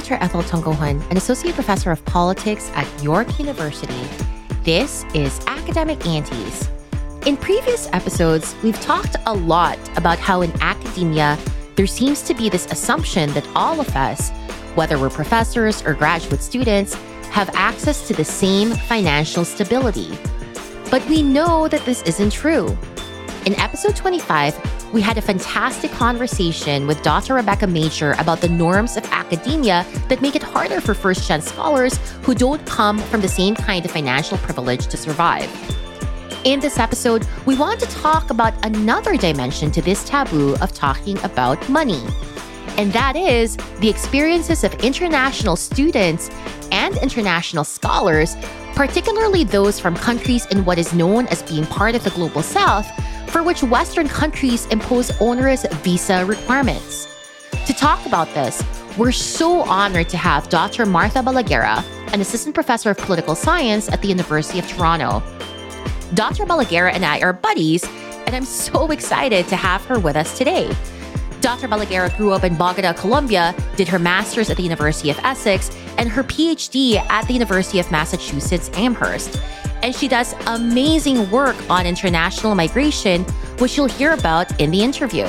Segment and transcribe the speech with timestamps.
[0.00, 0.24] Dr.
[0.24, 4.02] Ethel Tungohan, an associate professor of politics at York University.
[4.64, 6.70] This is Academic Aunties.
[7.26, 11.36] In previous episodes, we've talked a lot about how in academia,
[11.76, 14.30] there seems to be this assumption that all of us,
[14.74, 16.94] whether we're professors or graduate students,
[17.30, 20.18] have access to the same financial stability.
[20.90, 22.74] But we know that this isn't true.
[23.44, 27.34] In episode 25, we had a fantastic conversation with Dr.
[27.34, 31.96] Rebecca Major about the norms of academia that make it harder for first gen scholars
[32.22, 35.48] who don't come from the same kind of financial privilege to survive.
[36.44, 41.18] In this episode, we want to talk about another dimension to this taboo of talking
[41.22, 42.02] about money.
[42.80, 46.30] And that is the experiences of international students
[46.72, 48.36] and international scholars,
[48.74, 52.88] particularly those from countries in what is known as being part of the global south,
[53.30, 57.06] for which Western countries impose onerous visa requirements.
[57.66, 58.64] To talk about this,
[58.96, 60.86] we're so honored to have Dr.
[60.86, 61.84] Martha Balaguera,
[62.14, 65.22] an assistant professor of political science at the University of Toronto.
[66.14, 66.46] Dr.
[66.46, 67.84] Balaguera and I are buddies,
[68.24, 70.74] and I'm so excited to have her with us today.
[71.40, 71.68] Dr.
[71.68, 76.08] Balaguera grew up in Bogota, Colombia, did her master's at the University of Essex, and
[76.08, 79.40] her PhD at the University of Massachusetts Amherst.
[79.82, 83.24] And she does amazing work on international migration,
[83.58, 85.26] which you'll hear about in the interview.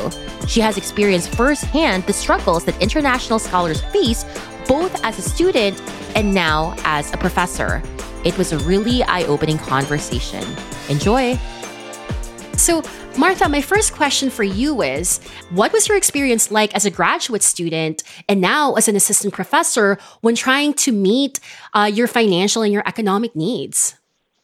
[0.47, 4.25] She has experienced firsthand the struggles that international scholars face,
[4.67, 5.81] both as a student
[6.15, 7.81] and now as a professor.
[8.25, 10.43] It was a really eye opening conversation.
[10.89, 11.39] Enjoy!
[12.61, 12.83] So,
[13.17, 17.41] Martha, my first question for you is What was your experience like as a graduate
[17.41, 21.39] student and now as an assistant professor when trying to meet
[21.73, 23.95] uh, your financial and your economic needs?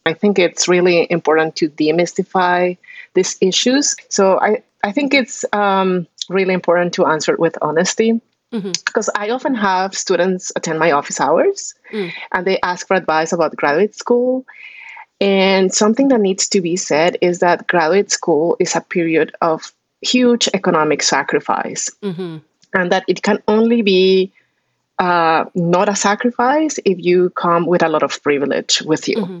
[0.04, 2.76] I think it's really important to demystify
[3.14, 3.94] these issues.
[4.08, 8.20] So, I, I think it's um, really important to answer it with honesty.
[8.52, 8.72] Mm-hmm.
[8.84, 12.10] Because I often have students attend my office hours mm.
[12.32, 14.44] and they ask for advice about graduate school.
[15.20, 19.72] And something that needs to be said is that graduate school is a period of
[20.00, 22.38] huge economic sacrifice, mm-hmm.
[22.74, 24.32] and that it can only be
[24.98, 29.16] uh, not a sacrifice if you come with a lot of privilege with you.
[29.16, 29.38] Mm-hmm.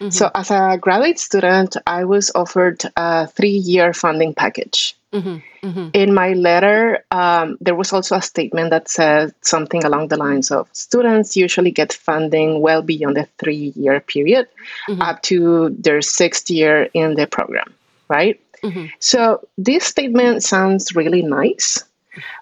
[0.00, 0.10] Mm-hmm.
[0.10, 4.96] So, as a graduate student, I was offered a three year funding package.
[5.12, 5.66] Mm-hmm.
[5.66, 5.88] Mm-hmm.
[5.92, 10.50] In my letter, um, there was also a statement that said something along the lines
[10.50, 14.46] of students usually get funding well beyond the three year period
[14.88, 15.02] mm-hmm.
[15.02, 17.74] up to their sixth year in the program,
[18.08, 18.40] right?
[18.62, 18.86] Mm-hmm.
[19.00, 21.82] So, this statement sounds really nice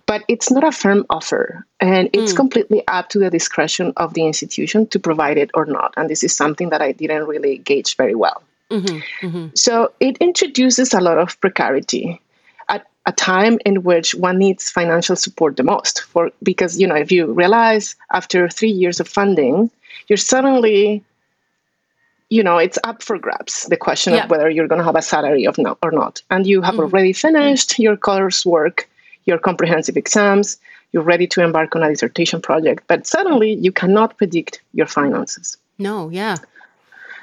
[0.07, 2.37] but it's not a firm offer and it's mm.
[2.37, 6.25] completely up to the discretion of the institution to provide it or not and this
[6.25, 11.19] is something that i didn't really gauge very well mm-hmm, so it introduces a lot
[11.19, 12.21] of precarity
[13.09, 17.11] a time in which one needs financial support the most for because you know if
[17.11, 19.71] you realize after three years of funding
[20.09, 21.03] you're suddenly
[22.29, 24.25] you know it's up for grabs the question yeah.
[24.25, 26.75] of whether you're going to have a salary of no, or not and you have
[26.75, 26.95] mm-hmm.
[26.95, 28.85] already finished your coursework
[29.29, 30.59] your comprehensive exams,
[30.93, 35.57] you're ready to embark on a dissertation project, but suddenly you cannot predict your finances.
[35.79, 36.39] No, yeah.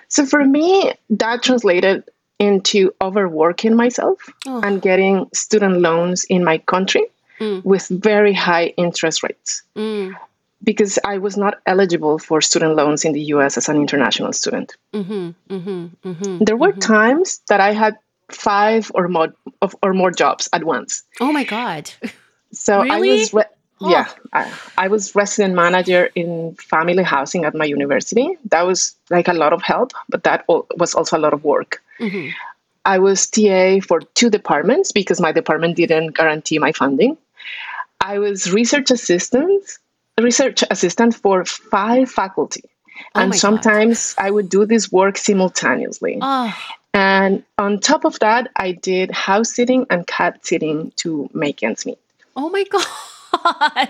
[0.07, 2.03] So for me, that translated
[2.40, 4.62] into overworking myself oh.
[4.62, 7.06] and getting student loans in my country
[7.40, 7.63] mm.
[7.63, 9.63] with very high interest rates.
[9.75, 10.16] Mm.
[10.63, 14.75] Because I was not eligible for student loans in the US as an international student.
[14.94, 16.79] Mm-hmm, mm-hmm, mm-hmm, there were mm-hmm.
[16.79, 17.97] times that I had
[18.31, 21.03] five or more of, or more jobs at once.
[21.19, 21.91] Oh my god!
[22.51, 23.12] So really?
[23.12, 23.44] I was re-
[23.81, 23.90] oh.
[23.90, 28.38] yeah I, I, was resident manager in family housing at my university.
[28.45, 31.84] That was like a lot of help, but that was also a lot of work.
[32.00, 32.29] Mm-hmm.
[32.85, 37.17] I was TA for two departments because my department didn't guarantee my funding.
[38.00, 39.63] I was research assistant,
[40.19, 42.63] research assistant for five faculty.
[43.16, 44.25] Oh and sometimes God.
[44.25, 46.19] I would do this work simultaneously.
[46.22, 46.56] Oh.
[46.94, 51.86] And on top of that, I did house sitting and cat sitting to make ends
[51.86, 52.00] meet.
[52.36, 53.89] Oh my God.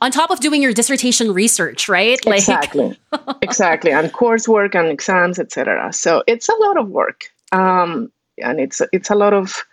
[0.00, 2.24] on top of doing your dissertation research, right?
[2.24, 2.38] Like...
[2.38, 2.98] Exactly.
[3.42, 3.90] exactly.
[3.90, 5.92] And coursework and exams, etc.
[5.92, 7.30] So it's a lot of work.
[7.52, 8.12] Um,
[8.42, 9.64] and it's it's a lot of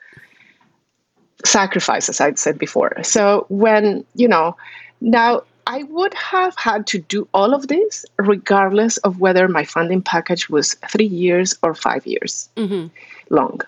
[1.44, 3.04] sacrifices, I'd said before.
[3.04, 4.56] So when, you know,
[5.02, 10.02] now I would have had to do all of this regardless of whether my funding
[10.02, 12.88] package was three years or five years mm-hmm.
[13.30, 13.62] long.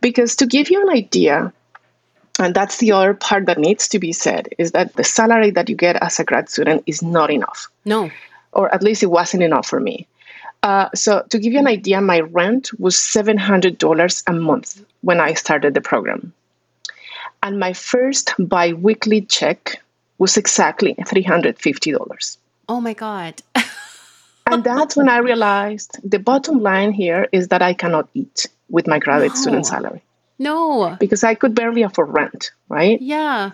[0.00, 1.52] Because to give you an idea,
[2.38, 5.68] and that's the other part that needs to be said, is that the salary that
[5.68, 7.68] you get as a grad student is not enough.
[7.84, 8.10] No.
[8.52, 10.06] Or at least it wasn't enough for me.
[10.64, 15.34] Uh, so, to give you an idea, my rent was $700 a month when I
[15.34, 16.32] started the program.
[17.42, 19.82] And my first bi weekly check
[20.16, 22.36] was exactly $350.
[22.70, 23.42] Oh my God.
[24.46, 28.86] and that's when I realized the bottom line here is that I cannot eat with
[28.86, 29.40] my graduate no.
[29.42, 30.02] student salary.
[30.38, 30.96] No.
[30.98, 32.98] Because I could barely afford rent, right?
[33.02, 33.50] Yeah.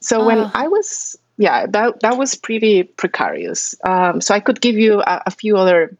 [0.00, 0.26] So uh.
[0.26, 3.74] when I was, yeah, that, that was pretty precarious.
[3.84, 5.96] Um, so I could give you a, a few other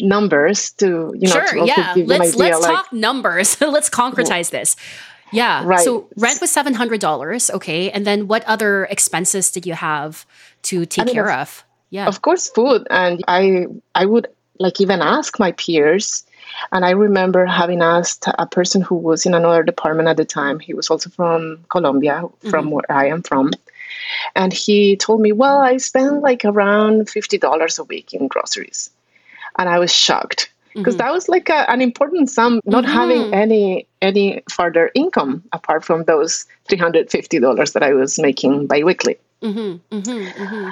[0.00, 1.94] numbers to you know sure to yeah.
[1.96, 3.60] let's let's like, talk numbers.
[3.60, 4.76] Let's concretize this.
[5.32, 5.80] Yeah right.
[5.80, 10.26] so rent was $700 okay and then what other expenses did you have
[10.62, 11.64] to take I mean, care of, of?
[11.90, 12.06] Yeah.
[12.06, 14.28] of course food and i i would
[14.60, 16.24] like even ask my peers
[16.70, 20.60] and i remember having asked a person who was in another department at the time.
[20.60, 22.70] He was also from colombia from mm-hmm.
[22.70, 23.50] where i am from
[24.34, 28.90] and he told me well i spend like around $50 a week in groceries
[29.58, 30.98] and I was shocked because mm-hmm.
[30.98, 32.92] that was like a, an important sum not mm-hmm.
[32.92, 39.96] having any any further income apart from those $350 that i was making biweekly mm-hmm.
[39.96, 40.42] mm-hmm.
[40.42, 40.70] mm-hmm.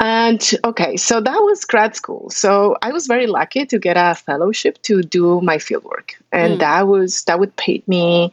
[0.00, 4.14] and okay so that was grad school so i was very lucky to get a
[4.14, 6.58] fellowship to do my fieldwork and mm.
[6.60, 8.32] that was that would pay me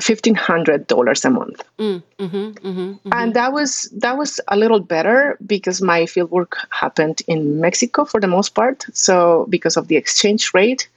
[0.00, 1.64] $1500 a month.
[1.78, 3.08] Mm, mm-hmm, mm-hmm, mm-hmm.
[3.12, 8.20] and that was that was a little better because my fieldwork happened in mexico for
[8.20, 8.86] the most part.
[8.92, 10.88] So because of the exchange rate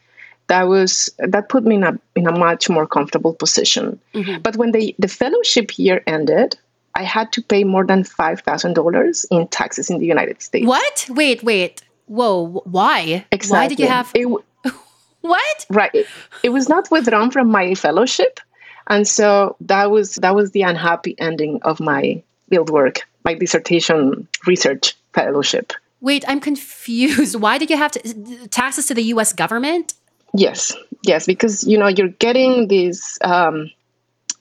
[0.48, 4.00] that was that put me in a in a much more comfortable position.
[4.13, 4.42] Mm-hmm.
[4.42, 6.57] but when the the fellowship year ended
[6.95, 10.68] i had to pay more than $5000 in taxes in the united states.
[10.68, 11.07] What?
[11.09, 11.81] Wait wait.
[12.06, 13.25] Whoa why?
[13.31, 13.57] Exactly.
[13.57, 14.27] why did you have it,
[15.21, 15.65] what?
[15.69, 15.94] Right.
[15.94, 16.07] It,
[16.44, 18.39] it was not withdrawn from my fellowship
[18.88, 24.95] and so that was that was the unhappy ending of my fieldwork, my dissertation research
[25.13, 25.74] fellowship.
[26.01, 27.36] Wait, I'm confused.
[27.36, 29.33] Why did you have to taxes to the U.S.
[29.33, 29.94] government?
[30.33, 30.74] Yes,
[31.04, 33.69] yes, because you know you're getting this um,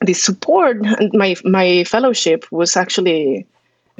[0.01, 0.77] this support.
[1.13, 3.45] My my fellowship was actually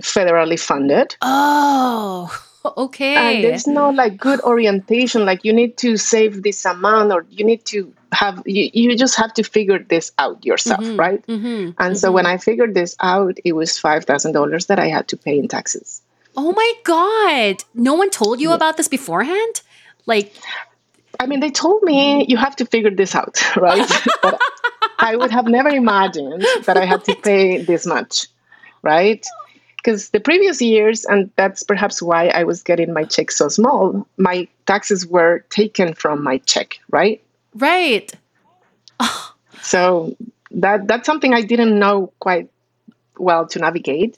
[0.01, 1.15] federally funded.
[1.21, 2.31] Oh.
[2.77, 3.15] Okay.
[3.15, 5.25] And there's no like good orientation.
[5.25, 9.15] Like you need to save this amount, or you need to have you, you just
[9.15, 10.99] have to figure this out yourself, mm-hmm.
[10.99, 11.25] right?
[11.27, 11.47] Mm-hmm.
[11.47, 11.93] And mm-hmm.
[11.95, 15.17] so when I figured this out, it was five thousand dollars that I had to
[15.17, 16.01] pay in taxes.
[16.35, 17.63] Oh my god!
[17.73, 18.55] No one told you yeah.
[18.55, 19.61] about this beforehand.
[20.05, 20.33] Like,
[21.19, 23.89] I mean, they told me you have to figure this out, right?
[24.21, 24.39] but
[24.99, 28.27] I would have never imagined that I had to pay this much,
[28.81, 29.25] right?
[29.81, 34.07] because the previous years, and that's perhaps why I was getting my check so small,
[34.17, 37.21] my taxes were taken from my check, right?
[37.55, 38.11] Right.
[39.61, 40.15] So
[40.51, 42.49] that that's something I didn't know quite
[43.17, 44.15] well to navigate.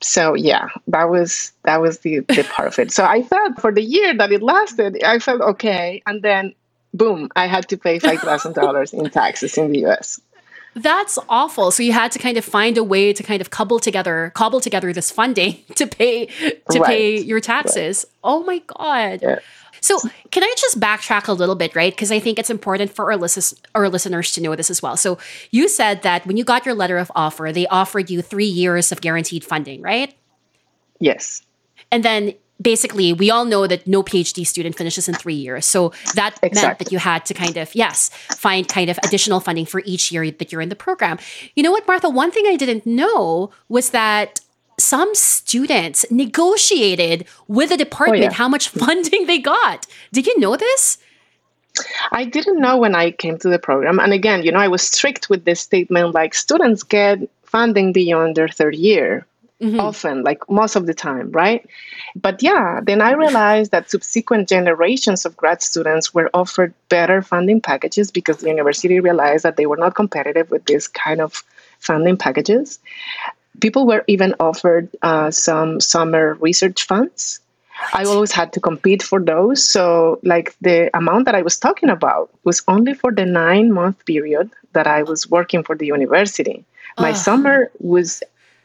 [0.00, 2.92] So yeah, that was that was the, the part of it.
[2.92, 6.54] So I felt for the year that it lasted, I felt okay, and then
[6.92, 10.20] boom, I had to pay five thousand dollars in taxes in the US.
[10.76, 11.70] That's awful.
[11.70, 14.60] So you had to kind of find a way to kind of cobble together, cobble
[14.60, 16.86] together this funding to pay to right.
[16.86, 18.04] pay your taxes.
[18.04, 18.20] Right.
[18.24, 19.20] Oh my god.
[19.22, 19.38] Yeah.
[19.84, 20.00] So
[20.30, 21.92] can I just backtrack a little bit, right?
[21.92, 24.96] Because I think it's important for our, lis- our listeners to know this as well.
[24.96, 25.18] So
[25.50, 28.92] you said that when you got your letter of offer, they offered you three years
[28.92, 30.14] of guaranteed funding, right?
[31.00, 31.42] Yes.
[31.92, 32.32] And then
[32.62, 36.62] basically we all know that no phd student finishes in three years so that exactly.
[36.62, 40.12] meant that you had to kind of yes find kind of additional funding for each
[40.12, 41.18] year that you're in the program
[41.56, 44.38] you know what martha one thing i didn't know was that
[44.78, 48.32] some students negotiated with the department oh, yeah.
[48.32, 50.98] how much funding they got did you know this
[52.12, 53.98] I didn't know when I came to the program.
[53.98, 58.36] And again, you know, I was strict with this statement like students get funding beyond
[58.36, 59.26] their third year,
[59.60, 59.80] mm-hmm.
[59.80, 61.68] often, like most of the time, right?
[62.16, 67.60] But yeah, then I realized that subsequent generations of grad students were offered better funding
[67.60, 71.42] packages because the university realized that they were not competitive with this kind of
[71.80, 72.78] funding packages.
[73.60, 77.40] People were even offered uh, some summer research funds.
[77.92, 79.68] I always had to compete for those.
[79.68, 84.04] So, like the amount that I was talking about was only for the nine month
[84.06, 86.64] period that I was working for the university.
[86.98, 88.22] My summer was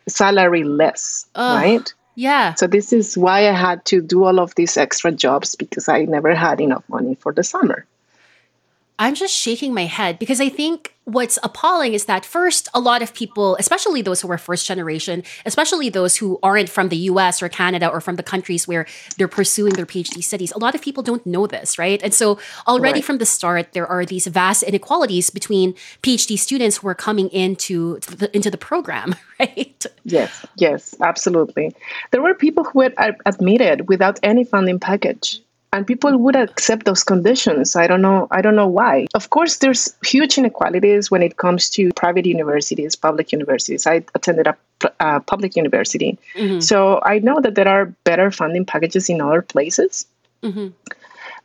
[0.08, 1.92] salary less, right?
[2.16, 2.54] Yeah.
[2.56, 6.04] So this is why I had to do all of these extra jobs because I
[6.04, 7.86] never had enough money for the summer.
[9.00, 13.02] I'm just shaking my head because I think what's appalling is that first, a lot
[13.02, 17.42] of people, especially those who are first generation, especially those who aren't from the US
[17.42, 18.86] or Canada or from the countries where
[19.18, 22.02] they're pursuing their PhD studies, a lot of people don't know this, right?
[22.04, 23.06] And so already right.
[23.06, 25.74] from the start, there are these vast inequalities between
[26.04, 29.86] PhD students who are coming into the, into the program, right?
[30.04, 31.76] Yes, yes, absolutely.
[32.12, 36.86] There were people who were uh, admitted without any funding package and people would accept
[36.86, 41.22] those conditions i don't know i don't know why of course there's huge inequalities when
[41.22, 44.56] it comes to private universities public universities i attended a
[45.00, 46.18] uh, public university.
[46.36, 46.60] Mm-hmm.
[46.60, 50.06] So I know that there are better funding packages in other places.
[50.44, 50.68] Mm-hmm.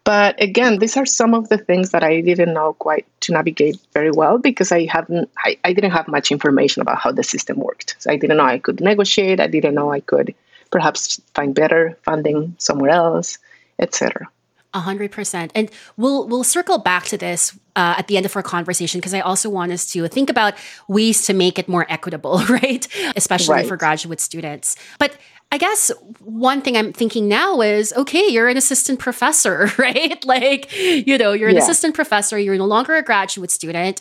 [0.04, 3.78] But again, these are some of the things that I didn't know quite to navigate
[3.94, 7.56] very well because I haven't, I, I didn't have much information about how the system
[7.58, 7.96] worked.
[7.98, 9.40] So I didn't know I could negotiate.
[9.40, 10.34] I didn't know I could
[10.70, 13.38] perhaps find better funding somewhere else,
[13.78, 14.28] etc.
[14.72, 18.34] A hundred percent, and we'll we'll circle back to this uh, at the end of
[18.34, 20.54] our conversation because I also want us to think about
[20.88, 22.86] ways to make it more equitable, right?
[23.14, 23.66] Especially right.
[23.66, 24.74] for graduate students.
[24.98, 25.16] But
[25.52, 30.24] I guess one thing I'm thinking now is okay, you're an assistant professor, right?
[30.24, 31.62] Like, you know, you're an yeah.
[31.62, 34.00] assistant professor, you're no longer a graduate student.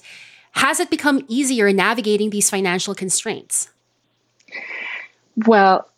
[0.54, 3.70] Has it become easier navigating these financial constraints?
[5.36, 5.90] Well,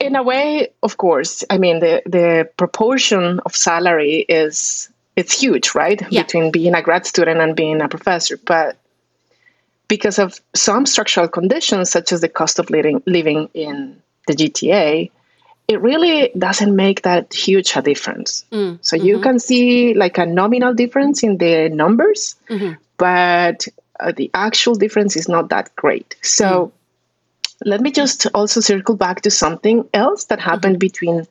[0.00, 1.44] in a way, of course.
[1.50, 6.00] I mean, the, the proportion of salary is it's huge, right?
[6.10, 6.22] Yeah.
[6.22, 8.36] Between being a grad student and being a professor.
[8.36, 8.76] But
[9.88, 15.10] because of some structural conditions, such as the cost of living, living in the GTA,
[15.66, 18.44] it really doesn't make that huge a difference.
[18.52, 19.06] Mm, so mm-hmm.
[19.06, 22.74] you can see like a nominal difference in the numbers, mm-hmm.
[22.96, 23.66] but
[24.00, 26.14] uh, the actual difference is not that great.
[26.22, 26.72] So mm.
[27.64, 31.26] Let me just also circle back to something else that happened between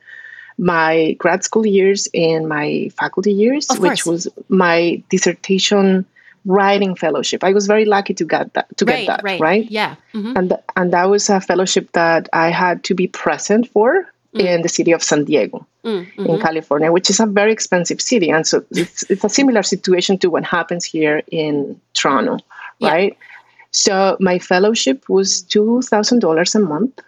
[0.57, 6.05] my grad school years and my faculty years, which was my dissertation
[6.45, 7.43] writing fellowship.
[7.43, 8.75] I was very lucky to get that.
[8.77, 9.39] To right, get that, right?
[9.39, 9.71] right?
[9.71, 10.35] Yeah, mm-hmm.
[10.35, 14.39] and and that was a fellowship that I had to be present for mm.
[14.39, 16.25] in the city of San Diego, mm, mm-hmm.
[16.25, 20.17] in California, which is a very expensive city, and so it's it's a similar situation
[20.19, 22.39] to what happens here in Toronto,
[22.81, 23.15] right?
[23.19, 23.36] Yeah.
[23.77, 26.99] So my fellowship was two thousand dollars a month,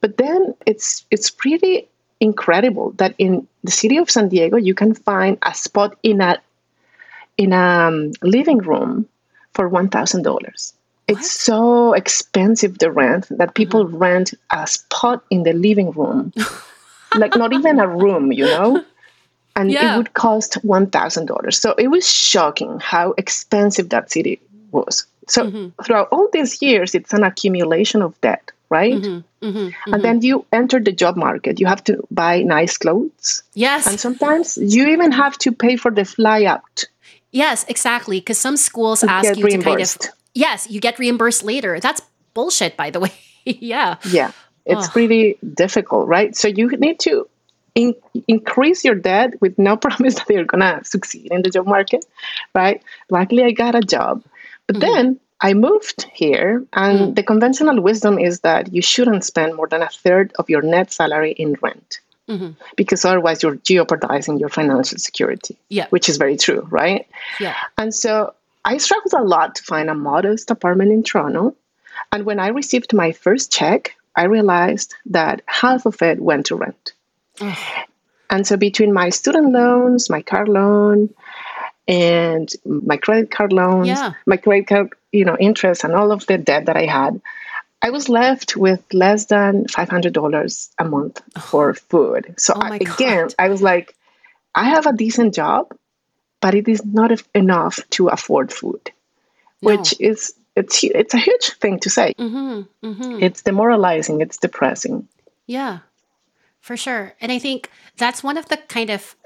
[0.00, 1.86] but then it's it's pretty
[2.18, 6.40] incredible that in the city of San Diego you can find a spot in a
[7.36, 9.06] in a um, living room
[9.52, 10.72] for one thousand dollars.
[11.08, 13.98] It's so expensive the rent that people mm-hmm.
[13.98, 16.32] rent a spot in the living room,
[17.16, 18.82] like not even a room, you know,
[19.56, 19.94] and yeah.
[19.94, 21.60] it would cost one thousand dollars.
[21.60, 24.40] So it was shocking how expensive that city
[24.70, 25.04] was.
[25.28, 25.82] So mm-hmm.
[25.84, 28.94] throughout all these years, it's an accumulation of debt, right?
[28.94, 29.46] Mm-hmm.
[29.46, 29.94] mm-hmm.
[29.94, 31.60] And then you enter the job market.
[31.60, 33.42] You have to buy nice clothes.
[33.54, 33.86] Yes.
[33.86, 36.86] And sometimes you even have to pay for the fly out
[37.34, 38.20] Yes, exactly.
[38.20, 40.02] Because some schools you ask you reimbursed.
[40.02, 41.80] to kind of yes, you get reimbursed later.
[41.80, 42.00] That's
[42.32, 43.12] bullshit, by the way.
[43.44, 43.96] yeah.
[44.04, 44.30] Yeah,
[44.64, 44.92] it's oh.
[44.92, 46.36] pretty difficult, right?
[46.36, 47.28] So you need to
[47.74, 47.96] in-
[48.28, 52.06] increase your debt with no promise that you're gonna succeed in the job market,
[52.54, 52.80] right?
[53.10, 54.22] Luckily, I got a job,
[54.66, 54.92] but mm-hmm.
[54.92, 57.14] then I moved here, and mm.
[57.16, 60.92] the conventional wisdom is that you shouldn't spend more than a third of your net
[60.92, 62.50] salary in rent mm-hmm.
[62.76, 65.56] because otherwise you're jeopardizing your financial security.
[65.68, 65.86] Yeah.
[65.90, 67.06] Which is very true, right?
[67.40, 67.56] Yeah.
[67.78, 71.54] And so I struggled a lot to find a modest apartment in Toronto.
[72.12, 76.56] And when I received my first check, I realized that half of it went to
[76.56, 76.92] rent.
[78.30, 81.12] And so between my student loans, my car loan,
[81.86, 84.14] and my credit card loans, yeah.
[84.26, 87.20] my credit card, you know, interest and all of the debt that I had,
[87.82, 92.34] I was left with less than $500 a month for food.
[92.38, 93.94] So oh I, again, I was like,
[94.54, 95.76] I have a decent job,
[96.40, 98.90] but it is not enough to afford food,
[99.60, 99.76] no.
[99.76, 102.14] which is it's it's a huge thing to say.
[102.18, 103.22] Mm-hmm, mm-hmm.
[103.22, 104.20] It's demoralizing.
[104.20, 105.08] It's depressing.
[105.46, 105.80] Yeah,
[106.60, 107.14] for sure.
[107.20, 109.16] And I think that's one of the kind of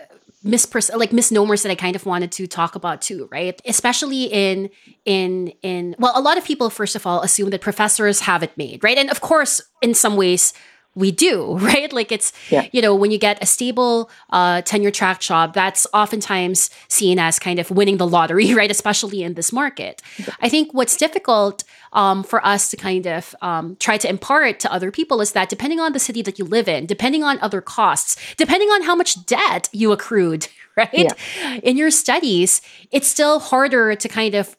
[0.45, 3.61] mispers like misnomers that I kind of wanted to talk about too, right?
[3.67, 4.71] Especially in
[5.05, 8.57] in in well, a lot of people first of all assume that professors have it
[8.57, 8.99] made, right?
[8.99, 10.53] And of course, in some ways
[10.99, 11.93] we do, right?
[11.93, 12.67] Like it's, yeah.
[12.73, 17.39] you know, when you get a stable uh, tenure track job, that's oftentimes seen as
[17.39, 18.71] kind of winning the lottery, right?
[18.71, 20.03] Especially in this market.
[20.41, 24.73] I think what's difficult um, for us to kind of um, try to impart to
[24.73, 27.61] other people is that depending on the city that you live in, depending on other
[27.61, 30.91] costs, depending on how much debt you accrued, right?
[30.93, 31.55] Yeah.
[31.63, 32.61] In your studies,
[32.93, 34.57] it's still harder to kind of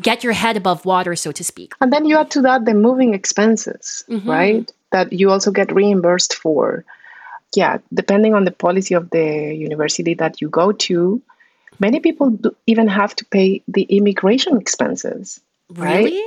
[0.00, 1.74] get your head above water, so to speak.
[1.80, 4.28] And then you add to that the moving expenses, mm-hmm.
[4.28, 4.72] right?
[4.90, 6.84] That you also get reimbursed for.
[7.54, 11.20] Yeah, depending on the policy of the university that you go to,
[11.78, 15.40] many people even have to pay the immigration expenses.
[15.68, 16.22] Really?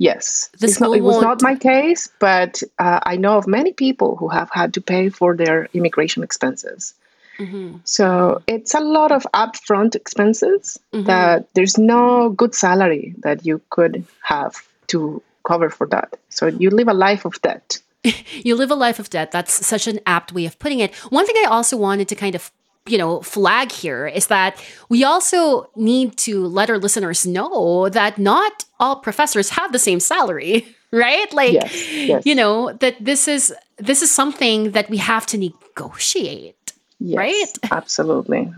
[0.00, 0.48] Yes,
[0.80, 4.48] not, it was not my case, but uh, I know of many people who have
[4.50, 6.94] had to pay for their immigration expenses.
[7.38, 7.76] Mm-hmm.
[7.84, 11.04] So it's a lot of upfront expenses mm-hmm.
[11.04, 16.18] that there's no good salary that you could have to cover for that.
[16.30, 17.78] So you live a life of debt.
[18.32, 19.32] you live a life of debt.
[19.32, 20.94] That's such an apt way of putting it.
[21.10, 22.50] One thing I also wanted to kind of
[22.86, 28.18] you know flag here is that we also need to let our listeners know that
[28.18, 31.32] not all professors have the same salary right?
[31.32, 32.26] Like, yes, yes.
[32.26, 37.52] you know, that this is this is something that we have to negotiate, yes, right?
[37.72, 38.52] Absolutely.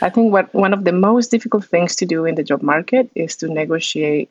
[0.00, 3.10] I think what one of the most difficult things to do in the job market
[3.14, 4.30] is to negotiate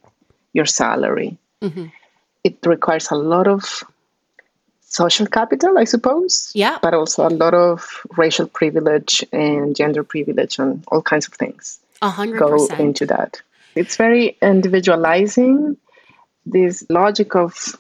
[0.54, 1.38] your salary.
[1.62, 1.86] Mm-hmm.
[2.44, 3.84] It requires a lot of
[4.90, 6.52] social capital, I suppose.
[6.54, 6.78] Yeah.
[6.82, 11.80] But also a lot of racial privilege and gender privilege and all kinds of things
[12.02, 13.42] a hundred go into that.
[13.76, 15.78] It's very individualizing.
[16.46, 17.76] This logic of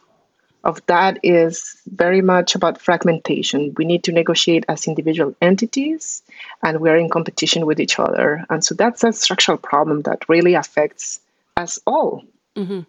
[0.66, 3.74] of that is very much about fragmentation.
[3.78, 6.22] We need to negotiate as individual entities
[6.62, 8.46] and we're in competition with each other.
[8.50, 11.22] And so that's a structural problem that really affects
[11.56, 12.25] us all.
[12.58, 12.82] Mm-hmm.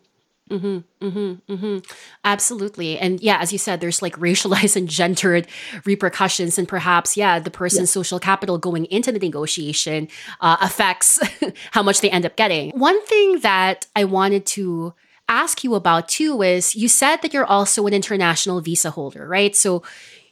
[0.51, 1.79] Mm-hmm, mm-hmm, mm-hmm.
[2.25, 2.99] Absolutely.
[2.99, 5.47] And yeah, as you said, there's like racialized and gendered
[5.85, 6.59] repercussions.
[6.59, 10.09] And perhaps, yeah, the person's social capital going into the negotiation
[10.41, 11.21] uh, affects
[11.71, 12.71] how much they end up getting.
[12.71, 14.95] One thing that I wanted to
[15.29, 19.55] ask you about too is you said that you're also an international visa holder, right?
[19.55, 19.85] So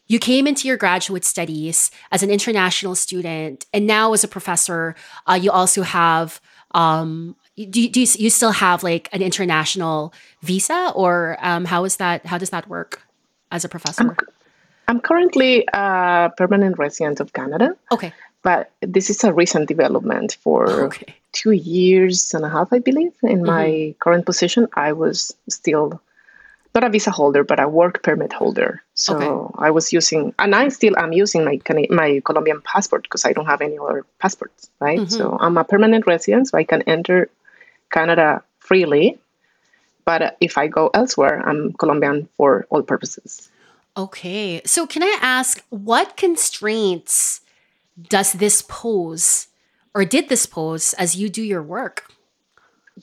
[0.08, 4.96] you came into your graduate studies as an international student, and now as a professor,
[5.26, 6.40] uh, you also have.
[6.74, 7.34] Um,
[7.66, 10.12] do, you, do you, you, still have like an international
[10.42, 12.26] visa, or um, how is that?
[12.26, 13.02] How does that work
[13.50, 14.02] as a professor?
[14.02, 14.16] I'm,
[14.86, 17.76] I'm currently a permanent resident of Canada.
[17.90, 18.12] Okay,
[18.42, 21.14] but this is a recent development for okay.
[21.32, 23.12] two years and a half, I believe.
[23.22, 23.46] In mm-hmm.
[23.46, 26.00] my current position, I was still
[26.74, 28.82] not a visa holder, but a work permit holder.
[28.94, 29.54] So okay.
[29.58, 31.60] I was using, and I still am using my
[31.90, 35.00] my Colombian passport because I don't have any other passports, right?
[35.00, 35.18] Mm-hmm.
[35.18, 37.30] So I'm a permanent resident, so I can enter
[37.90, 39.18] Canada freely.
[40.04, 43.50] But if I go elsewhere, I'm Colombian for all purposes.
[43.96, 44.62] Okay.
[44.64, 47.40] So can I ask what constraints
[48.08, 49.48] does this pose
[49.94, 52.06] or did this pose as you do your work?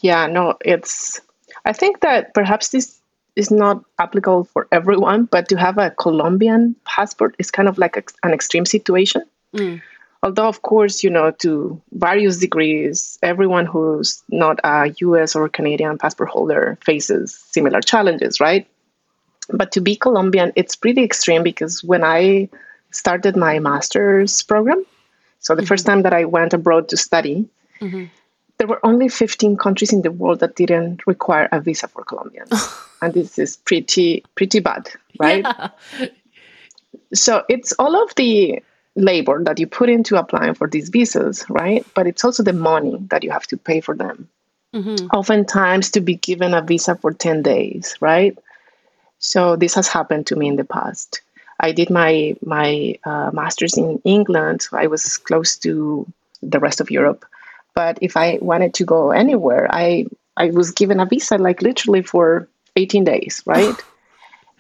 [0.01, 1.21] Yeah, no, it's
[1.65, 2.99] I think that perhaps this
[3.35, 7.97] is not applicable for everyone, but to have a Colombian passport is kind of like
[8.23, 9.23] an extreme situation.
[9.53, 9.81] Mm.
[10.25, 15.99] Although, of course, you know, to various degrees, everyone who's not a US or Canadian
[15.99, 18.67] passport holder faces similar challenges, right?
[19.53, 22.49] But to be Colombian, it's pretty extreme because when I
[22.89, 24.83] started my master's program,
[25.39, 25.67] so the mm-hmm.
[25.67, 27.47] first time that I went abroad to study,
[27.79, 28.05] mm-hmm
[28.57, 32.51] there were only 15 countries in the world that didn't require a visa for Colombians.
[33.01, 35.45] and this is pretty pretty bad, right?
[35.45, 36.09] Yeah.
[37.13, 38.61] So it's all of the
[38.95, 41.85] labor that you put into applying for these visas, right?
[41.93, 44.29] But it's also the money that you have to pay for them.
[44.73, 45.07] Mm-hmm.
[45.07, 48.37] Oftentimes to be given a visa for 10 days, right?
[49.19, 51.21] So this has happened to me in the past.
[51.59, 54.63] I did my my uh, master's in England.
[54.63, 56.05] So I was close to
[56.41, 57.25] the rest of Europe
[57.75, 62.01] but if I wanted to go anywhere, I I was given a visa like literally
[62.01, 63.75] for 18 days, right?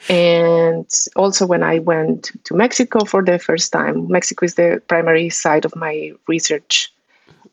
[0.09, 5.29] and also when I went to Mexico for the first time, Mexico is the primary
[5.29, 6.93] site of my research,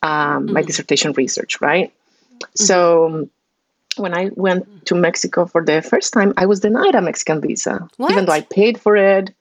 [0.02, 0.54] um, mm-hmm.
[0.54, 1.92] my dissertation research, right?
[1.92, 2.64] Mm-hmm.
[2.64, 3.28] So
[3.96, 7.88] when I went to Mexico for the first time, I was denied a Mexican visa,
[7.96, 8.10] what?
[8.10, 9.34] even though I paid for it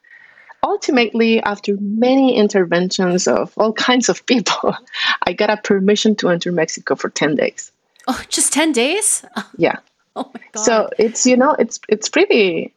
[0.63, 4.75] ultimately, after many interventions of all kinds of people,
[5.23, 7.71] I got a permission to enter Mexico for 10 days.
[8.07, 9.25] Oh, just 10 days?
[9.57, 9.77] Yeah.
[10.13, 10.61] Oh my God.
[10.63, 12.73] So it's, you know, it's, it's pretty,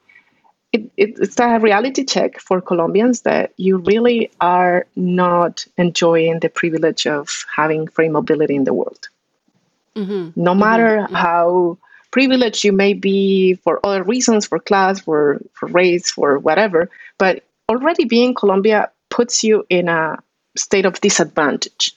[0.75, 6.49] it, it, it's a reality check for Colombians that you really are not enjoying the
[6.49, 9.09] privilege of having free mobility in the world.
[9.95, 10.31] Mm-hmm.
[10.35, 11.15] No matter mm-hmm.
[11.15, 11.79] how
[12.11, 17.45] privileged you may be for other reasons, for class, for, for race, for whatever, but
[17.69, 20.19] already being Colombia puts you in a
[20.57, 21.95] state of disadvantage.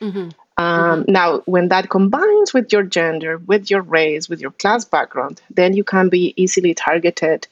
[0.00, 0.30] Mm-hmm.
[0.56, 1.12] Um, mm-hmm.
[1.12, 5.74] Now, when that combines with your gender, with your race, with your class background, then
[5.74, 7.46] you can be easily targeted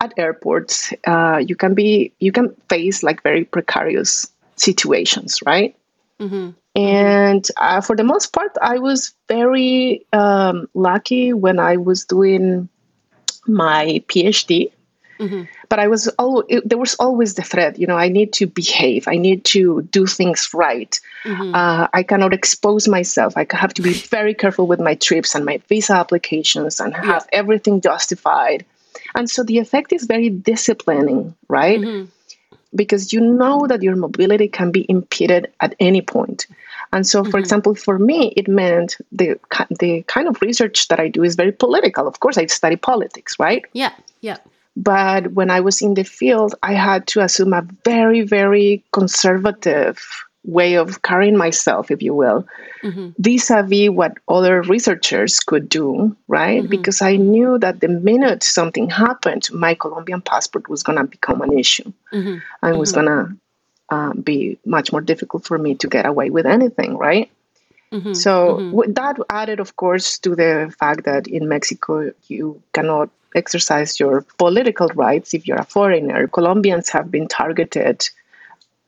[0.00, 0.92] at airports.
[1.06, 5.76] Uh, you can be you can face like very precarious situations, right?
[6.20, 6.50] Mm-hmm.
[6.76, 12.68] And uh, for the most part, I was very um, lucky when I was doing
[13.46, 14.72] my PhD.
[15.18, 15.44] Mm-hmm.
[15.70, 19.08] But I was always, there was always the threat, you know, I need to behave,
[19.08, 21.00] I need to do things right.
[21.24, 21.54] Mm-hmm.
[21.54, 23.34] Uh, I cannot expose myself.
[23.34, 27.26] I have to be very careful with my trips and my visa applications and have
[27.32, 27.38] yeah.
[27.38, 28.66] everything justified.
[29.14, 31.80] And so the effect is very disciplining, right?
[31.80, 32.06] Mm-hmm.
[32.74, 36.46] Because you know that your mobility can be impeded at any point.
[36.92, 37.38] And so, for mm-hmm.
[37.38, 39.38] example, for me, it meant the
[39.80, 42.06] the kind of research that I do is very political.
[42.06, 43.64] Of course, I study politics, right?
[43.72, 44.38] Yeah, yeah.
[44.76, 50.25] But when I was in the field, I had to assume a very, very conservative
[50.46, 52.46] way of carrying myself, if you will,
[53.18, 56.62] vis a vis what other researchers could do, right?
[56.62, 56.70] Mm-hmm.
[56.70, 61.42] Because I knew that the minute something happened, my Colombian passport was going to become
[61.42, 62.36] an issue mm-hmm.
[62.62, 63.36] and was going to
[63.90, 67.30] uh, be much more difficult for me to get away with anything, right?
[67.92, 68.14] Mm-hmm.
[68.14, 68.92] So mm-hmm.
[68.92, 74.88] that added, of course, to the fact that in Mexico you cannot exercise your political
[74.94, 76.26] rights if you're a foreigner.
[76.26, 78.08] Colombians have been targeted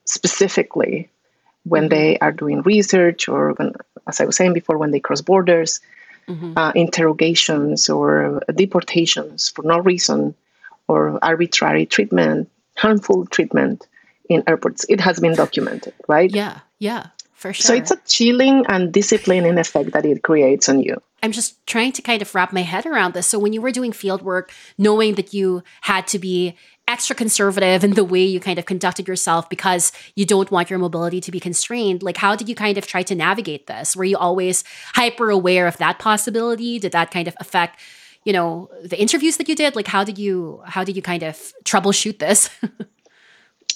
[0.04, 1.10] specifically
[1.68, 1.88] when mm-hmm.
[1.90, 3.74] they are doing research or, when,
[4.07, 5.81] as I was saying before, when they cross borders,
[6.26, 6.57] mm-hmm.
[6.57, 10.35] uh, interrogations or deportations for no reason,
[10.88, 13.87] or arbitrary treatment, harmful treatment
[14.28, 14.87] in airports.
[14.88, 16.31] It has been documented, right?
[16.31, 17.66] Yeah, yeah, for sure.
[17.66, 20.96] So it's a chilling and disciplining effect that it creates on you.
[21.22, 23.26] I'm just trying to kind of wrap my head around this.
[23.26, 26.57] So when you were doing field work, knowing that you had to be
[26.88, 30.79] extra conservative in the way you kind of conducted yourself because you don't want your
[30.79, 33.94] mobility to be constrained, like how did you kind of try to navigate this?
[33.94, 36.79] Were you always hyper aware of that possibility?
[36.79, 37.79] Did that kind of affect,
[38.24, 39.77] you know, the interviews that you did?
[39.77, 42.51] Like how did you how did you kind of troubleshoot this?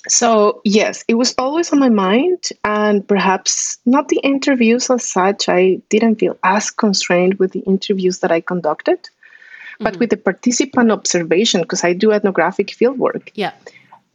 [0.09, 5.49] So, yes, it was always on my mind, and perhaps not the interviews as such.
[5.49, 8.99] I didn't feel as constrained with the interviews that I conducted,
[9.75, 9.85] mm-hmm.
[9.85, 13.31] but with the participant observation, because I do ethnographic fieldwork.
[13.35, 13.53] Yeah.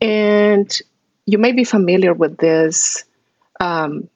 [0.02, 0.72] And
[1.26, 3.04] you may be familiar with this
[3.60, 4.10] um,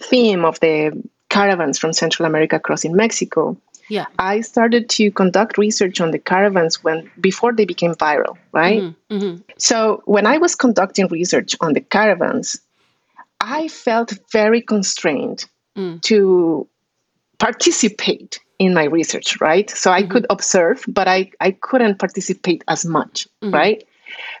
[0.00, 3.56] theme of the caravans from Central America crossing Mexico.
[3.88, 4.06] Yeah.
[4.18, 8.82] I started to conduct research on the caravans when before they became viral, right?
[8.82, 9.42] Mm-hmm, mm-hmm.
[9.58, 12.58] So when I was conducting research on the caravans,
[13.40, 16.00] I felt very constrained mm.
[16.02, 16.66] to
[17.38, 19.68] participate in my research, right?
[19.70, 20.12] So I mm-hmm.
[20.12, 23.54] could observe, but I, I couldn't participate as much, mm-hmm.
[23.54, 23.84] right?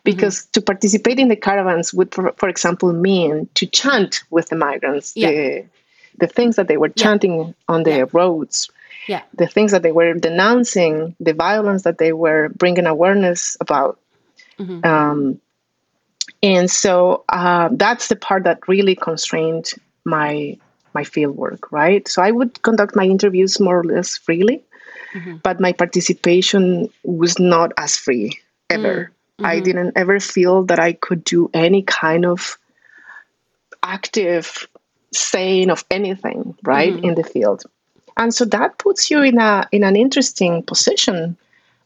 [0.04, 0.50] Because mm-hmm.
[0.52, 5.12] to participate in the caravans would, for, for, example, mean to chant with the migrants,
[5.16, 5.30] yeah.
[5.30, 5.64] the,
[6.18, 7.52] the things that they were chanting yeah.
[7.68, 8.04] on the yeah.
[8.12, 8.70] roads,
[9.08, 9.22] yeah.
[9.34, 13.98] the things that they were denouncing, the violence that they were bringing awareness about.
[14.58, 14.86] Mm-hmm.
[14.86, 15.40] Um,
[16.42, 19.72] and so uh, that's the part that really constrained
[20.04, 20.56] my
[20.94, 22.06] my field work, right?
[22.08, 24.62] So I would conduct my interviews more or less freely,
[25.12, 25.36] mm-hmm.
[25.42, 28.38] but my participation was not as free
[28.70, 29.10] ever.
[29.38, 29.46] Mm-hmm.
[29.46, 32.56] I didn't ever feel that I could do any kind of
[33.82, 34.68] active
[35.12, 37.04] saying of anything, right, mm-hmm.
[37.04, 37.64] in the field
[38.16, 41.36] and so that puts you in a in an interesting position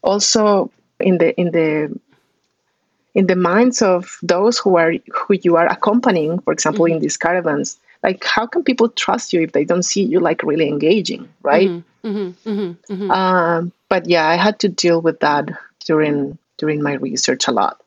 [0.03, 1.99] also in the in the
[3.15, 6.95] in the minds of those who are who you are accompanying for example mm-hmm.
[6.95, 10.43] in these caravans like how can people trust you if they don't see you like
[10.43, 12.07] really engaging right mm-hmm.
[12.07, 12.49] Mm-hmm.
[12.49, 12.93] mm-hmm.
[12.93, 13.11] mm-hmm.
[13.11, 15.49] um, but yeah i had to deal with that
[15.85, 17.81] during during my research a lot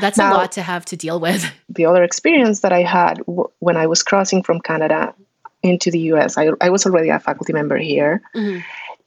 [0.00, 3.18] that's now, a lot to have to deal with the other experience that i had
[3.26, 5.14] w- when i was crossing from canada
[5.62, 6.38] into the US.
[6.38, 8.22] I, I was already a faculty member here.
[8.34, 8.60] Mm-hmm.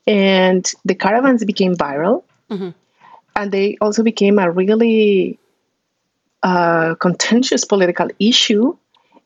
[0.06, 2.24] And the caravans became viral.
[2.50, 2.70] Mm-hmm.
[3.36, 5.40] And they also became a really
[6.44, 8.76] uh, contentious political issue.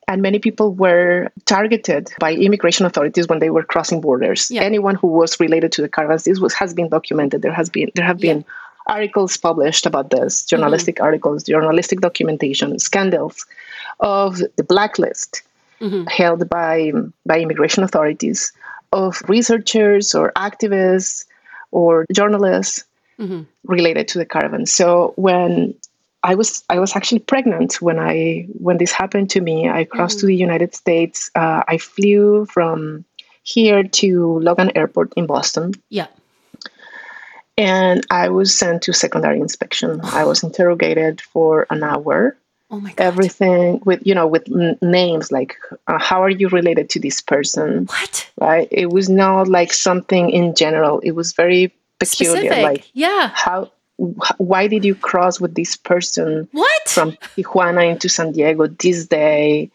[0.08, 4.50] And many people were targeted by immigration authorities when they were crossing borders.
[4.50, 4.62] Yeah.
[4.62, 7.42] Anyone who was related to the caravans, this was, has been documented.
[7.42, 8.94] There has been there have been yeah.
[8.94, 11.04] articles published about this, journalistic mm-hmm.
[11.04, 13.44] articles, journalistic documentation, scandals
[14.00, 15.42] of the blacklist
[15.80, 16.06] mm-hmm.
[16.06, 16.90] held by
[17.26, 18.50] by immigration authorities
[18.92, 21.26] of researchers or activists
[21.70, 22.84] or journalists
[23.20, 23.42] mm-hmm.
[23.64, 24.64] related to the caravan.
[24.64, 25.74] So when
[26.22, 29.68] I was I was actually pregnant when I when this happened to me.
[29.68, 30.20] I crossed mm-hmm.
[30.20, 31.30] to the United States.
[31.34, 33.04] Uh, I flew from
[33.42, 35.74] here to Logan Airport in Boston.
[35.88, 36.08] Yeah.
[37.56, 40.00] And I was sent to secondary inspection.
[40.02, 42.36] I was interrogated for an hour
[42.70, 43.04] Oh my God.
[43.04, 47.20] Everything with you know with n- names like uh, how are you related to this
[47.20, 47.86] person?
[47.86, 48.30] What?
[48.38, 48.68] Right?
[48.70, 51.00] It was not like something in general.
[51.00, 52.42] It was very peculiar.
[52.42, 52.62] Specific.
[52.62, 53.70] Like yeah, how?
[53.98, 56.48] Why did you cross with this person?
[56.52, 56.88] What?
[56.88, 59.70] From Tijuana into San Diego this day?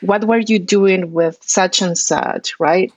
[0.00, 2.58] What were you doing with such and such?
[2.60, 2.92] Right?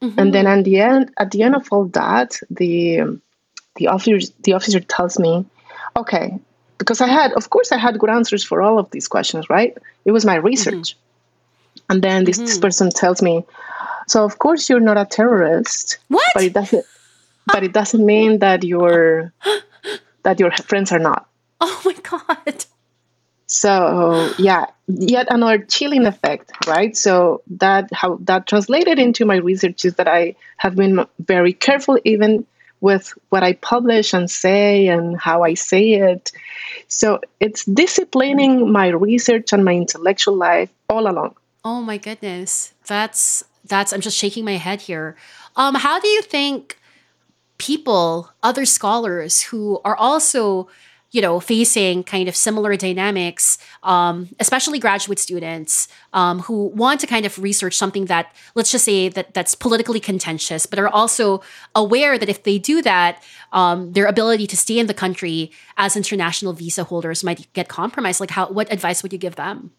[0.00, 0.18] Mm-hmm.
[0.18, 3.20] And then at the end, at the end of all that, the
[3.76, 5.44] the officer the officer tells me,
[5.96, 6.38] okay,
[6.78, 9.76] because I had, of course, I had good answers for all of these questions, right?
[10.04, 10.96] It was my research.
[10.96, 11.92] Mm-hmm.
[11.92, 12.46] And then this, mm-hmm.
[12.46, 13.44] this, person tells me,
[14.08, 15.98] so of course you're not a terrorist.
[16.08, 16.24] What?
[16.34, 16.84] But it doesn't.
[17.46, 19.32] but it doesn't mean that your
[20.22, 21.28] that your friends are not.
[21.60, 22.64] Oh my god.
[23.46, 26.96] So yeah, yet another chilling effect, right?
[26.96, 31.98] So that how that translated into my research is that I have been very careful
[32.04, 32.46] even
[32.80, 36.32] with what I publish and say and how I say it.
[36.88, 41.36] So it's disciplining my research and my intellectual life all along.
[41.64, 42.74] Oh my goodness.
[42.86, 45.16] That's that's I'm just shaking my head here.
[45.56, 46.78] Um how do you think
[47.62, 50.68] people, other scholars who are also
[51.12, 57.06] you know, facing kind of similar dynamics, um, especially graduate students um, who want to
[57.06, 61.42] kind of research something that, let's just say, that that's politically contentious, but are also
[61.74, 63.22] aware that if they do that,
[63.52, 68.18] um, their ability to stay in the country as international visa holders might get compromised.
[68.18, 68.48] Like, how?
[68.48, 69.70] What advice would you give them?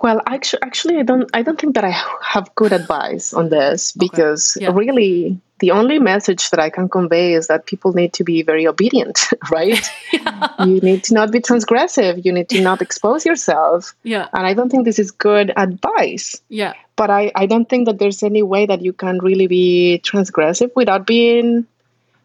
[0.00, 1.28] Well, actually, actually, I don't.
[1.34, 1.90] I don't think that I
[2.22, 4.06] have good advice on this okay.
[4.06, 4.70] because yeah.
[4.72, 8.66] really, the only message that I can convey is that people need to be very
[8.66, 9.18] obedient,
[9.50, 9.84] right?
[10.12, 10.64] yeah.
[10.64, 12.24] You need to not be transgressive.
[12.24, 13.94] You need to not expose yourself.
[14.04, 14.28] Yeah.
[14.32, 16.40] And I don't think this is good advice.
[16.48, 16.74] Yeah.
[16.94, 20.70] But I, I don't think that there's any way that you can really be transgressive
[20.76, 21.66] without being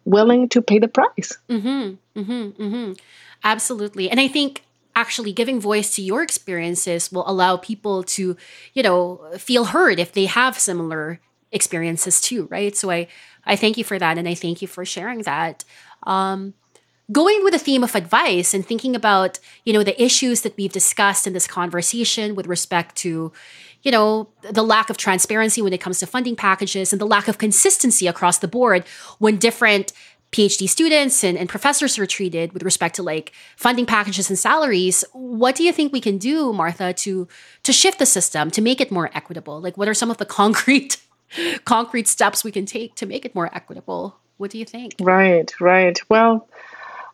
[0.06, 1.38] willing to pay the price.
[1.50, 2.20] Mm-hmm.
[2.20, 2.64] Mm-hmm.
[2.64, 2.94] Mm-hmm.
[3.44, 4.10] Absolutely.
[4.10, 4.64] And I think
[4.96, 8.38] actually giving voice to your experiences will allow people to,
[8.74, 11.20] you know, feel heard if they have similar
[11.52, 12.76] experiences too, right?
[12.76, 13.08] So I
[13.46, 15.66] I thank you for that and I thank you for sharing that.
[16.04, 16.54] Um,
[17.12, 20.72] going with the theme of advice and thinking about, you know, the issues that we've
[20.72, 23.32] discussed in this conversation with respect to,
[23.84, 27.28] you know, the lack of transparency when it comes to funding packages and the lack
[27.28, 28.86] of consistency across the board
[29.20, 29.92] when different
[30.34, 35.06] PhD students and, and professors are treated with respect to like funding packages and salaries.
[35.14, 37.28] What do you think we can do, Martha, to
[37.64, 39.62] to shift the system to make it more equitable?
[39.62, 40.98] Like what are some of the concrete
[41.66, 44.16] concrete steps we can take to make it more equitable.
[44.38, 44.96] What do you think?
[45.00, 46.00] Right, right.
[46.10, 46.48] Well,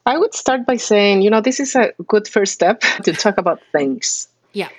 [0.05, 3.38] I would start by saying, you know, this is a good first step to talk
[3.38, 4.27] about things.
[4.53, 4.69] Yeah.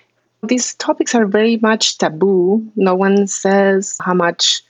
[0.43, 2.67] These topics are very much taboo.
[2.75, 4.63] No one says how much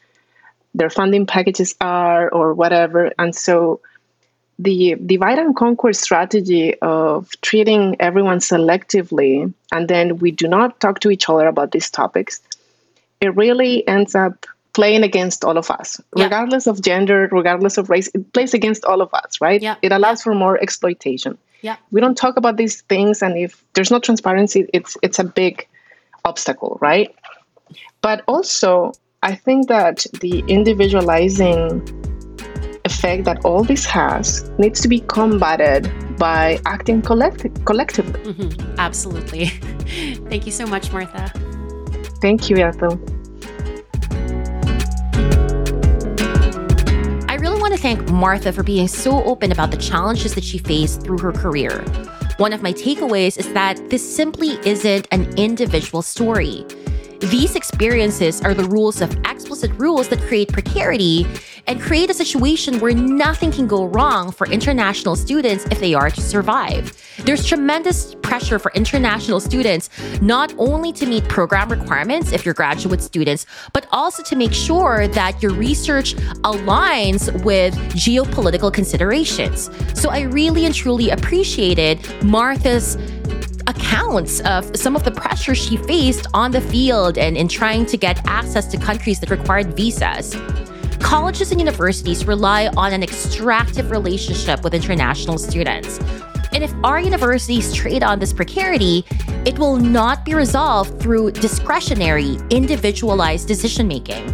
[0.74, 3.12] their funding packages are or whatever.
[3.18, 3.80] And so
[4.58, 11.00] the divide and conquer strategy of treating everyone selectively and then we do not talk
[11.00, 12.40] to each other about these topics,
[13.20, 16.24] it really ends up playing against all of us, yeah.
[16.24, 18.08] regardless of gender, regardless of race.
[18.14, 19.60] It plays against all of us, right?
[19.60, 19.76] Yeah.
[19.82, 21.36] It allows for more exploitation.
[21.62, 21.76] Yeah.
[21.90, 25.66] We don't talk about these things, and if there's no transparency, it's it's a big
[26.24, 27.14] obstacle, right?
[28.00, 31.82] But also, I think that the individualizing
[32.86, 38.20] effect that all this has needs to be combated by acting collect- collectively.
[38.20, 38.78] Mm-hmm.
[38.78, 39.46] Absolutely.
[40.30, 41.32] Thank you so much, Martha.
[42.22, 42.98] Thank you, Ethel.
[47.70, 51.18] want to thank Martha for being so open about the challenges that she faced through
[51.18, 51.84] her career.
[52.38, 56.66] One of my takeaways is that this simply isn't an individual story.
[57.20, 61.26] These experiences are the rules of explicit rules that create precarity
[61.66, 66.08] and create a situation where nothing can go wrong for international students if they are
[66.08, 66.96] to survive.
[67.18, 69.90] There's tremendous pressure for international students
[70.22, 75.06] not only to meet program requirements if you're graduate students, but also to make sure
[75.08, 79.68] that your research aligns with geopolitical considerations.
[79.94, 82.96] So I really and truly appreciated Martha's
[83.70, 87.96] accounts of some of the pressure she faced on the field and in trying to
[87.96, 90.36] get access to countries that required visas.
[90.98, 95.98] Colleges and universities rely on an extractive relationship with international students.
[96.52, 99.04] And if our universities trade on this precarity,
[99.46, 104.26] it will not be resolved through discretionary, individualized decision making.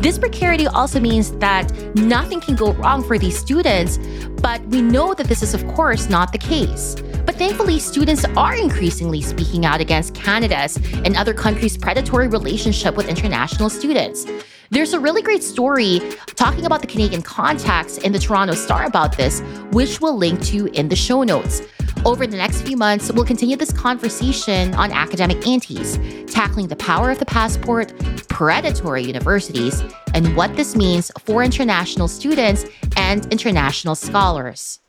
[0.00, 3.98] This precarity also means that nothing can go wrong for these students,
[4.40, 6.96] but we know that this is, of course, not the case.
[7.40, 13.70] Thankfully, students are increasingly speaking out against Canada's and other countries' predatory relationship with international
[13.70, 14.26] students.
[14.68, 16.02] There's a really great story
[16.36, 19.40] talking about the Canadian context in the Toronto Star about this,
[19.72, 21.62] which we'll link to in the show notes.
[22.04, 25.98] Over the next few months, we'll continue this conversation on academic aunties,
[26.30, 27.98] tackling the power of the passport,
[28.28, 32.66] predatory universities, and what this means for international students
[32.98, 34.80] and international scholars.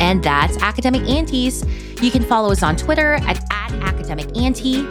[0.00, 1.64] And that's Academic Aunties.
[2.02, 4.86] You can follow us on Twitter at, at Academic Auntie.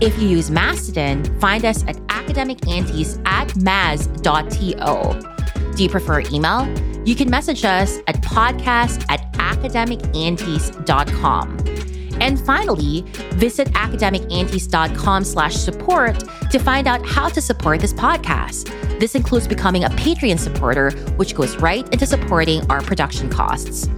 [0.00, 5.76] If you use Mastodon, find us at academicaunties at mas.to.
[5.76, 6.68] Do you prefer email?
[7.06, 11.76] You can message us at podcast at academicaunties.com.
[12.20, 13.02] And finally,
[13.34, 16.18] visit academicaunties.com slash support
[16.50, 18.70] to find out how to support this podcast.
[18.98, 23.88] This includes becoming a Patreon supporter, which goes right into supporting our production costs.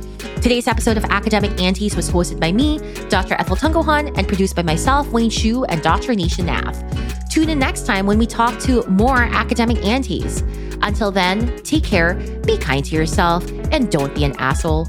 [0.41, 3.35] Today's episode of Academic Aunties was hosted by me, Dr.
[3.35, 6.13] Ethel Tungohan, and produced by myself, Wayne Shu, and Dr.
[6.15, 7.29] Nisha Nath.
[7.29, 10.43] Tune in next time when we talk to more academic aunties.
[10.81, 12.15] Until then, take care,
[12.47, 14.89] be kind to yourself, and don't be an asshole.